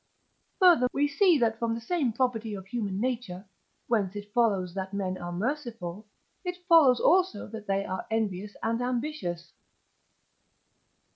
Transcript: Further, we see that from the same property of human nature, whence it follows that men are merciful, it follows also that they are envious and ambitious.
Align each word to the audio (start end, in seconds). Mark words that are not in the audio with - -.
Further, 0.57 0.87
we 0.93 1.07
see 1.07 1.37
that 1.37 1.59
from 1.59 1.75
the 1.75 1.79
same 1.79 2.11
property 2.11 2.55
of 2.55 2.65
human 2.65 2.99
nature, 2.99 3.45
whence 3.87 4.15
it 4.15 4.33
follows 4.33 4.73
that 4.73 4.95
men 4.95 5.15
are 5.19 5.31
merciful, 5.31 6.07
it 6.43 6.57
follows 6.67 6.99
also 6.99 7.45
that 7.49 7.67
they 7.67 7.85
are 7.85 8.07
envious 8.09 8.55
and 8.63 8.81
ambitious. 8.81 9.53